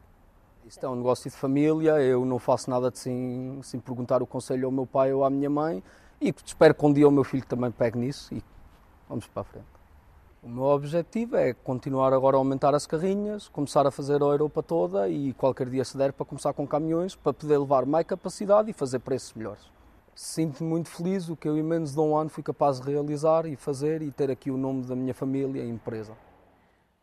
[0.65, 4.27] Isto é um negócio de família, eu não faço nada de sem, sem perguntar o
[4.27, 5.83] conselho ao meu pai ou à minha mãe
[6.19, 8.41] e espero que um dia o meu filho também pegue nisso e
[9.07, 9.72] vamos para a frente.
[10.43, 14.61] O meu objetivo é continuar agora a aumentar as carrinhas, começar a fazer a Europa
[14.61, 18.69] toda e qualquer dia se der para começar com caminhões para poder levar mais capacidade
[18.69, 19.71] e fazer preços melhores.
[20.13, 23.45] Sinto-me muito feliz o que eu em menos de um ano fui capaz de realizar
[23.45, 26.11] e fazer e ter aqui o nome da minha família e empresa.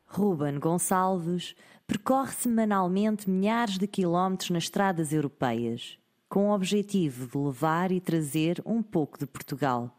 [0.07, 1.55] Ruben Gonçalves
[1.87, 8.61] percorre semanalmente milhares de quilómetros nas estradas europeias, com o objetivo de levar e trazer
[8.67, 9.91] um pouco de Portugal,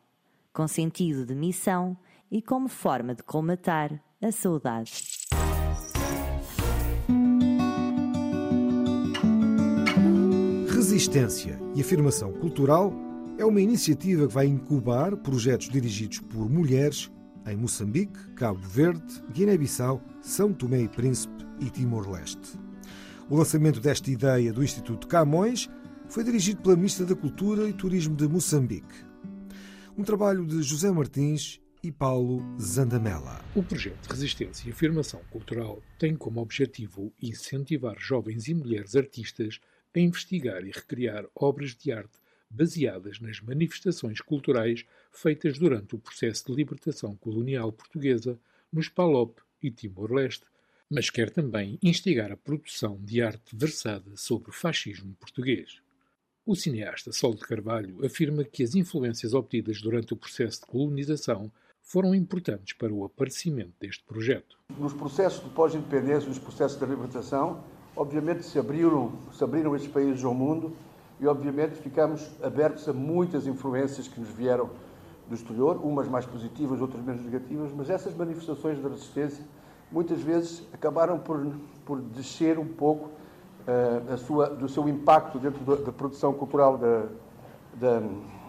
[0.54, 1.98] com sentido de missão
[2.32, 4.94] e como forma de colmatar a saudade.
[10.74, 12.94] Resistência e afirmação cultural
[13.38, 17.12] é uma iniciativa que vai incubar projetos dirigidos por mulheres
[17.46, 22.58] em Moçambique, Cabo Verde, Guiné-Bissau, São Tomé e Príncipe e Timor-Leste.
[23.30, 25.70] O lançamento desta ideia do Instituto Camões
[26.08, 29.06] foi dirigido pela Ministra da Cultura e Turismo de Moçambique.
[29.98, 33.44] Um trabalho de José Martins e Paulo Zandamela.
[33.56, 39.60] O projeto resistência e afirmação cultural tem como objetivo incentivar jovens e mulheres artistas
[39.96, 42.20] a investigar e recriar obras de arte
[42.50, 48.38] baseadas nas manifestações culturais feitas durante o processo de libertação colonial portuguesa
[48.72, 50.46] nos Palop e Timor-Leste,
[50.90, 55.82] mas quer também instigar a produção de arte versada sobre o fascismo português.
[56.46, 61.52] O cineasta Sol de Carvalho afirma que as influências obtidas durante o processo de colonização
[61.92, 64.58] foram importantes para o aparecimento deste projeto.
[64.80, 67.60] Nos processos de pós-independência, nos processos de libertação,
[67.94, 70.72] obviamente se abriram, se abriram estes países ao mundo
[71.20, 74.70] e obviamente ficamos abertos a muitas influências que nos vieram
[75.28, 79.44] do exterior, umas mais positivas, outras menos negativas, mas essas manifestações de resistência
[79.92, 81.46] muitas vezes acabaram por,
[81.86, 83.10] por descer um pouco
[83.68, 87.08] uh, sua, do seu impacto dentro da, da produção cultural da,
[87.74, 88.02] da,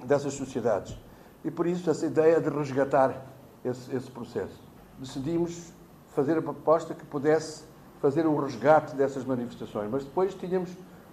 [0.04, 0.96] dessas sociedades.
[1.44, 3.31] E por isso essa ideia de resgatar
[3.64, 4.60] esse, esse processo.
[4.98, 5.72] Decidimos
[6.14, 7.64] fazer a proposta que pudesse
[8.00, 10.70] fazer o resgate dessas manifestações, mas depois tínhamos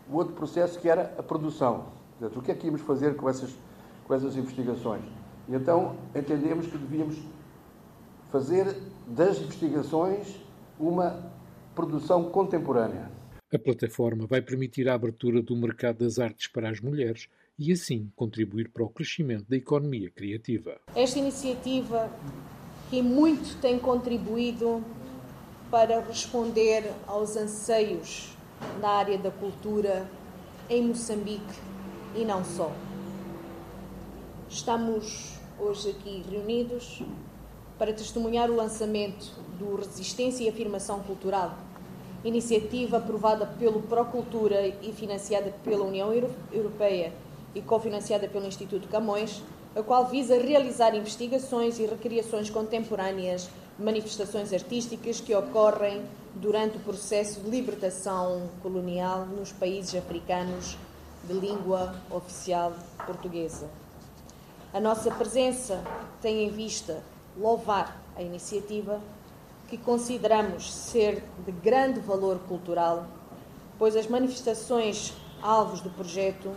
[0.09, 1.85] o outro processo que era a produção.
[2.17, 3.55] Portanto, o que é que íamos fazer com essas,
[4.05, 5.03] com essas investigações?
[5.47, 7.17] E então entendemos que devíamos
[8.31, 8.75] fazer
[9.07, 10.35] das investigações
[10.79, 11.31] uma
[11.75, 13.09] produção contemporânea.
[13.51, 17.27] A plataforma vai permitir a abertura do mercado das artes para as mulheres
[17.59, 20.79] e, assim, contribuir para o crescimento da economia criativa.
[20.95, 22.09] Esta iniciativa
[22.89, 24.81] que muito tem contribuído
[25.69, 28.29] para responder aos anseios
[28.79, 30.09] na área da cultura
[30.69, 31.59] em Moçambique
[32.15, 32.73] e não só.
[34.49, 37.03] Estamos hoje aqui reunidos
[37.77, 41.57] para testemunhar o lançamento do Resistência e Afirmação Cultural,
[42.23, 46.11] iniciativa aprovada pelo Procultura e financiada pela União
[46.51, 47.13] Europeia
[47.55, 49.41] e cofinanciada pelo Instituto Camões,
[49.75, 56.01] a qual visa realizar investigações e recriações contemporâneas de manifestações artísticas que ocorrem
[56.35, 60.77] durante o processo de libertação colonial nos países africanos
[61.23, 62.73] de língua oficial
[63.05, 63.69] portuguesa.
[64.73, 65.83] A nossa presença
[66.21, 67.01] tem em vista
[67.37, 68.99] louvar a iniciativa,
[69.67, 73.05] que consideramos ser de grande valor cultural,
[73.77, 76.51] pois as manifestações alvos do projeto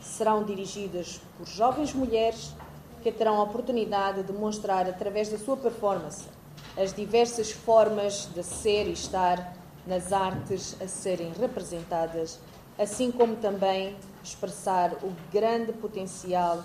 [0.00, 2.54] serão dirigidas por jovens mulheres
[3.02, 6.26] que terão a oportunidade de mostrar, através da sua performance,
[6.76, 12.38] as diversas formas de ser e estar nas artes a serem representadas,
[12.78, 16.64] assim como também expressar o grande potencial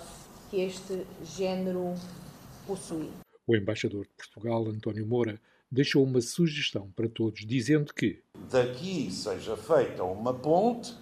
[0.50, 1.94] que este género
[2.66, 3.10] possui.
[3.46, 9.56] O embaixador de Portugal, António Moura, deixou uma sugestão para todos, dizendo que daqui seja
[9.56, 10.94] feita uma ponte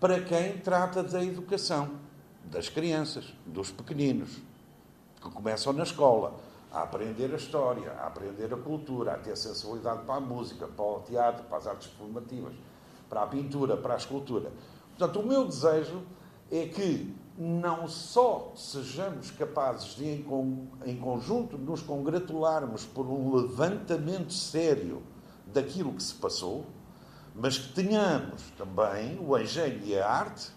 [0.00, 1.90] para quem trata da educação
[2.44, 4.30] das crianças, dos pequeninos,
[5.20, 6.34] que começam na escola
[6.72, 10.84] a aprender a história, a aprender a cultura, a ter sensibilidade para a música, para
[10.84, 12.54] o teatro, para as artes formativas,
[13.08, 14.52] para a pintura, para a escultura.
[14.96, 16.02] Portanto, o meu desejo
[16.50, 25.02] é que não só sejamos capazes de, em, conjunto, nos congratularmos por um levantamento sério
[25.46, 26.66] daquilo que se passou,
[27.38, 30.50] mas que tenhamos também o engenho e a arte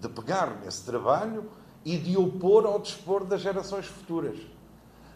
[0.00, 1.50] de pegar nesse trabalho
[1.84, 4.38] e de o pôr ao dispor das gerações futuras.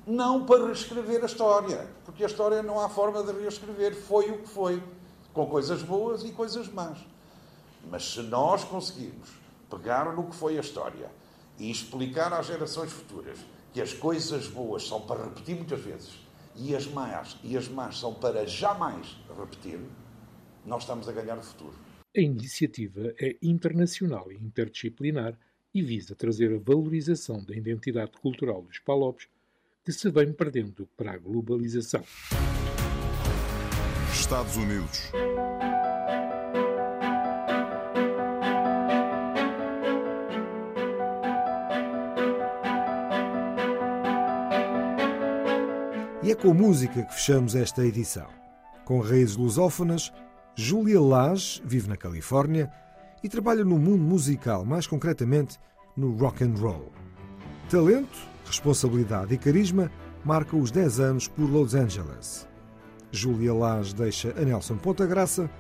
[0.05, 4.39] Não para reescrever a história, porque a história não há forma de reescrever, foi o
[4.39, 4.83] que foi,
[5.33, 6.99] com coisas boas e coisas más.
[7.89, 9.31] Mas se nós conseguirmos
[9.71, 11.09] pegar no que foi a história
[11.57, 13.39] e explicar às gerações futuras
[13.73, 16.11] que as coisas boas são para repetir muitas vezes
[16.57, 19.81] e as más e as más são para jamais repetir,
[20.65, 21.75] nós estamos a ganhar o futuro.
[22.17, 25.39] A iniciativa é internacional e interdisciplinar
[25.75, 29.29] e visa trazer a valorização da identidade cultural dos palopes
[29.85, 32.05] que se vem perdendo para a globalização.
[34.13, 35.11] Estados Unidos.
[46.23, 48.29] E é com música que fechamos esta edição.
[48.85, 50.13] Com raízes lusófonas,
[50.55, 52.71] Júlia Lage vive na Califórnia
[53.23, 55.59] e trabalha no mundo musical, mais concretamente
[55.97, 56.93] no rock and roll.
[57.71, 59.91] Talento, responsabilidade e carisma
[60.25, 62.47] marcam os 10 anos por Los Angeles.
[63.11, 65.51] Júlia Lage deixa a Nelson Ponta Graça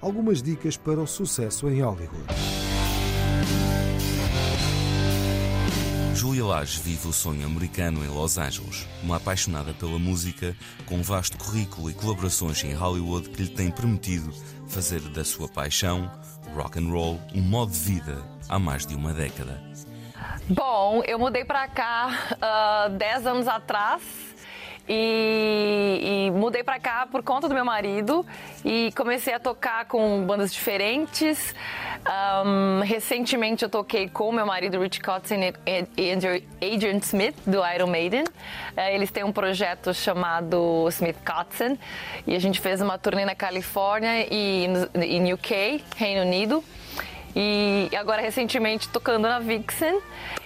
[0.00, 2.59] algumas dicas para o sucesso em Hollywood.
[6.20, 10.54] Julia Lage vive o sonho americano em Los Angeles, uma apaixonada pela música,
[10.84, 14.30] com um vasto currículo e colaborações em Hollywood que lhe tem permitido
[14.68, 16.10] fazer da sua paixão,
[16.54, 19.62] rock and roll, um modo de vida há mais de uma década.
[20.46, 22.10] Bom, eu mudei para cá
[22.98, 24.02] 10 uh, anos atrás
[24.92, 28.26] e, e mudei para cá por conta do meu marido
[28.64, 31.54] e comecei a tocar com bandas diferentes.
[32.44, 35.52] Um, recentemente eu toquei com meu marido Rich Kotzen
[35.96, 36.12] e
[36.74, 38.24] Adrian Smith do Iron Maiden.
[38.24, 41.78] Uh, eles têm um projeto chamado Smith Kotzen
[42.26, 44.66] e a gente fez uma turnê na Califórnia e
[44.96, 46.64] em UK, Reino Unido
[47.34, 50.00] e agora recentemente tocando na Vixen.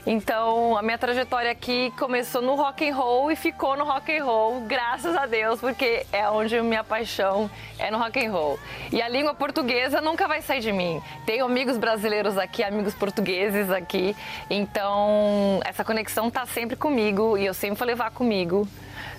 [0.07, 4.25] Então a minha trajetória aqui começou no rock and roll e ficou no rock and
[4.25, 8.59] roll, graças a Deus, porque é onde minha paixão é no rock and roll.
[8.93, 11.01] E a língua portuguesa nunca vai sair de mim.
[11.25, 14.15] Tenho amigos brasileiros aqui, amigos portugueses aqui,
[14.51, 18.69] então essa conexão tá sempre comigo e eu sempre vou levar comigo.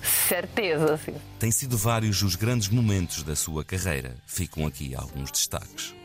[0.03, 1.15] Certeza, assim.
[1.39, 4.15] Tem sido vários os grandes momentos da sua carreira.
[4.27, 5.95] Ficam aqui alguns destaques.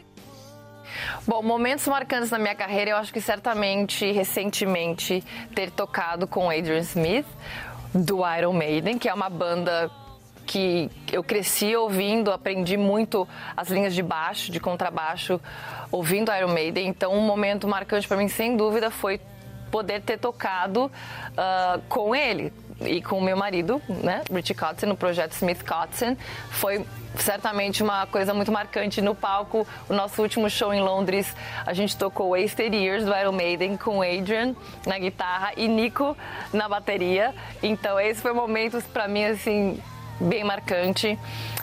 [1.26, 5.22] Bom, momentos marcantes na minha carreira, eu acho que certamente, recentemente,
[5.54, 7.26] ter tocado com Adrian Smith,
[7.94, 9.90] do Iron Maiden, que é uma banda
[10.46, 13.26] que eu cresci ouvindo, aprendi muito
[13.56, 15.40] as linhas de baixo, de contrabaixo,
[15.92, 16.88] ouvindo Iron Maiden.
[16.88, 19.20] Então, um momento marcante para mim, sem dúvida, foi
[19.70, 24.96] poder ter tocado uh, com ele e com o meu marido, né, Richie Kotzen, no
[24.96, 26.16] projeto Smith Kotzen.
[26.50, 26.84] Foi
[27.16, 29.66] certamente uma coisa muito marcante no palco.
[29.88, 31.34] O nosso último show em Londres,
[31.66, 34.54] a gente tocou Wasted Years do Iron Maiden com Adrian
[34.86, 36.16] na guitarra e Nico
[36.52, 37.34] na bateria.
[37.62, 39.82] Então esse foi um momento para mim assim
[40.20, 41.18] bem marcante.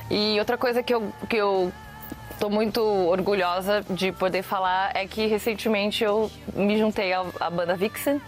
[0.10, 1.72] E outra coisa que eu que eu
[2.38, 8.22] Estou muito orgulhosa de poder falar é que recentemente eu me juntei à banda Vixen,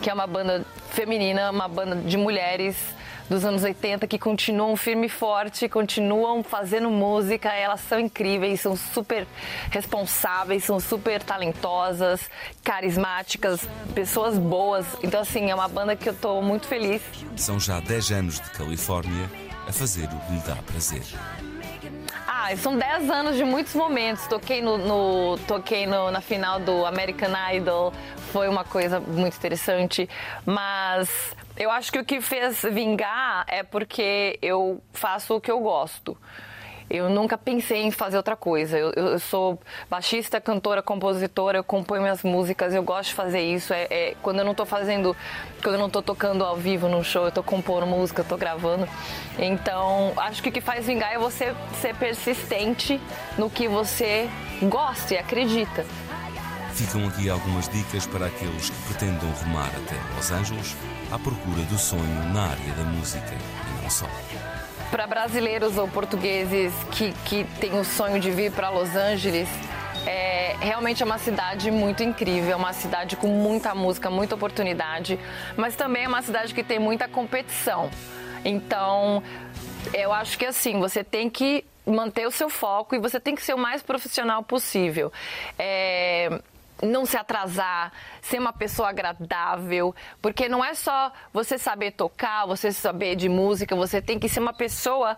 [0.00, 2.76] que é uma banda feminina, uma banda de mulheres
[3.28, 8.76] dos anos 80 que continuam firme e forte, continuam fazendo música, elas são incríveis, são
[8.76, 9.26] super
[9.70, 12.28] responsáveis, são super talentosas,
[12.62, 14.86] carismáticas, pessoas boas.
[15.02, 17.00] Então assim, é uma banda que eu estou muito feliz.
[17.36, 19.30] São já 10 anos de Califórnia
[19.66, 21.02] a fazer o que lhe dá prazer.
[22.56, 24.26] São 10 anos de muitos momentos.
[24.26, 27.92] Toquei, no, no toquei no, na final do American Idol,
[28.32, 30.08] foi uma coisa muito interessante.
[30.44, 35.60] Mas eu acho que o que fez vingar é porque eu faço o que eu
[35.60, 36.16] gosto.
[36.90, 38.78] Eu nunca pensei em fazer outra coisa.
[38.78, 39.58] Eu, eu sou
[39.88, 43.72] baixista, cantora, compositora, eu componho minhas músicas, eu gosto de fazer isso.
[43.72, 45.16] É, é quando eu não estou fazendo,
[45.62, 48.88] quando eu não estou tocando ao vivo num show, eu estou compondo música, estou gravando.
[49.38, 53.00] Então, acho que o que faz vingar é você ser persistente
[53.38, 54.28] no que você
[54.62, 55.84] gosta e acredita.
[56.74, 60.74] Ficam aqui algumas dicas para aqueles que pretendam rumar até Los Angeles
[61.10, 64.06] à procura do sonho na área da música e não só
[64.92, 69.48] para brasileiros ou portugueses que, que têm o sonho de vir para Los Angeles,
[70.06, 75.18] é, realmente é uma cidade muito incrível, é uma cidade com muita música, muita oportunidade,
[75.56, 77.88] mas também é uma cidade que tem muita competição.
[78.44, 79.22] Então,
[79.94, 83.42] eu acho que assim, você tem que manter o seu foco e você tem que
[83.42, 85.10] ser o mais profissional possível.
[85.58, 86.38] É,
[86.82, 92.72] não se atrasar, ser uma pessoa agradável, porque não é só você saber tocar, você
[92.72, 95.16] saber de música, você tem que ser uma pessoa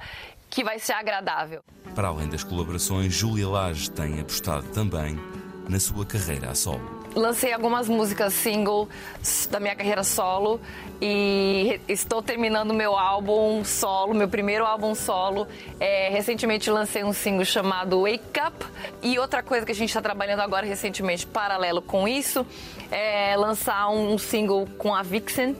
[0.51, 1.63] que vai ser agradável.
[1.95, 5.19] Para além das colaborações, Júlia Lage tem apostado também
[5.69, 7.04] na sua carreira a solo.
[7.15, 8.89] Lancei algumas músicas single
[9.51, 10.61] da minha carreira solo
[11.01, 15.47] e estou terminando meu álbum solo, meu primeiro álbum solo.
[15.79, 18.67] É, recentemente lancei um single chamado Wake Up
[19.03, 22.47] e outra coisa que a gente está trabalhando agora recentemente, paralelo com isso,
[22.91, 25.57] é lançar um single com a Vixen.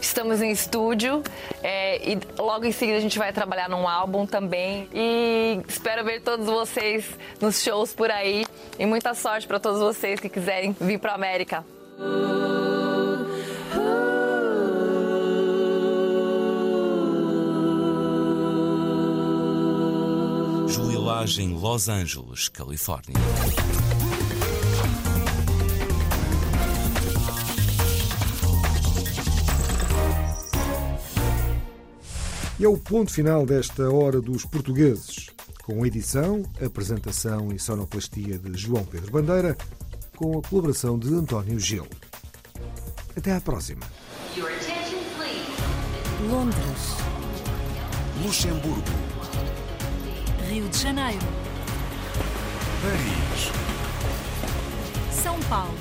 [0.00, 1.22] Estamos em estúdio
[1.62, 4.88] é, e logo em seguida a gente vai trabalhar num álbum também.
[4.92, 7.04] E espero ver todos vocês
[7.40, 8.46] nos shows por aí.
[8.78, 11.64] E muita sorte para todos vocês que quiserem vir para América.
[20.66, 23.16] Julia Lage em Los Angeles, Califórnia.
[32.60, 35.30] E é o ponto final desta Hora dos Portugueses,
[35.62, 39.56] com edição, apresentação e sonoplastia de João Pedro Bandeira,
[40.14, 41.86] com a colaboração de António Gil.
[43.16, 43.80] Até à próxima.
[46.28, 46.98] Londres.
[48.22, 48.82] Luxemburgo.
[50.46, 51.26] Rio de Janeiro.
[52.82, 53.50] Paris.
[55.10, 55.72] São Paulo.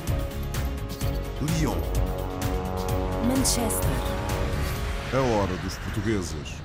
[1.41, 1.75] Lyon.
[3.27, 3.89] Manchester.
[5.11, 6.59] A hora dos portugueses.